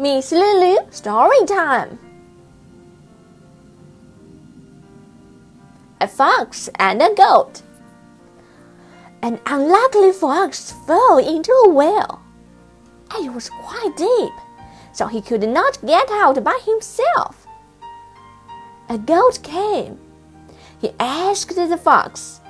[0.00, 1.98] Miss Lulu story time.
[6.00, 7.62] A fox and a goat.
[9.22, 12.22] An unlucky fox fell into a well.
[13.18, 14.32] It was quite deep,
[14.92, 17.48] so he could not get out by himself.
[18.88, 19.98] A goat came.
[20.80, 22.40] He asked the fox,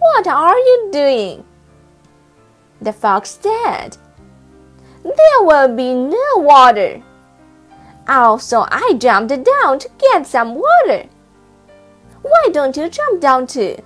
[0.00, 1.44] What are you doing?
[2.82, 3.96] The fox said,
[5.06, 7.02] there will be no water.
[8.08, 11.08] Also, I jumped down to get some water.
[12.22, 13.76] Why don't you jump down too?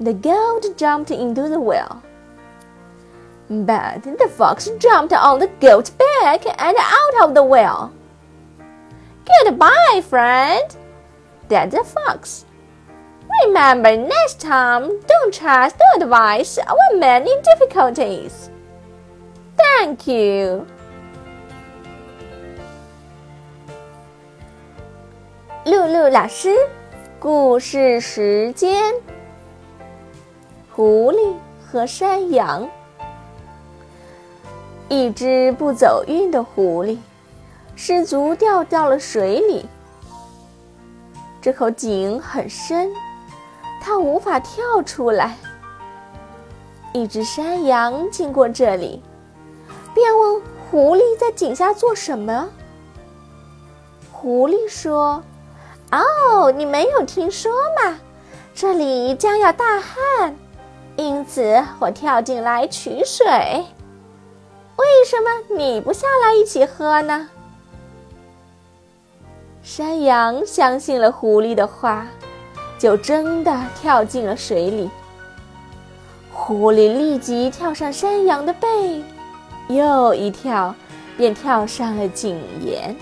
[0.00, 2.02] The goat jumped into the well.
[3.48, 7.92] But the fox jumped on the goat's back and out of the well.
[9.44, 10.76] Goodbye, friend,
[11.48, 12.44] said the fox.
[13.44, 18.50] Remember next time, don't trust the advice of a man in difficulties.
[19.78, 20.64] Thank you.
[25.66, 26.56] 露露老师，
[27.18, 28.94] 故事时间：
[30.72, 32.66] 狐狸和山羊。
[34.88, 36.96] 一只不走运的狐狸，
[37.74, 39.66] 失足掉到了水里。
[41.42, 42.90] 这口井很深，
[43.82, 45.36] 它无法跳出来。
[46.94, 49.02] 一只山羊经过这里。
[50.70, 52.48] 狐狸在井下做什么。
[54.12, 55.22] 狐狸说
[55.92, 57.98] ：“哦，你没有听说吗？
[58.54, 60.34] 这里将要大旱，
[60.96, 63.26] 因此我跳进来取水。
[64.76, 67.28] 为什么你不下来一起喝呢？”
[69.62, 72.06] 山羊相信了狐狸的话，
[72.78, 74.90] 就真的跳进了水里。
[76.32, 79.02] 狐狸立即跳上山羊的背。
[79.76, 80.74] 又一跳，
[81.16, 82.96] 便跳上了井沿。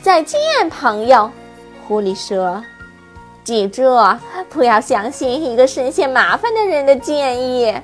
[0.00, 0.38] 再见，
[0.70, 1.30] 朋友，
[1.86, 2.64] 狐狸说
[3.44, 3.82] ：“记住，
[4.48, 7.74] 不要相信一个深陷麻烦的人的建议。”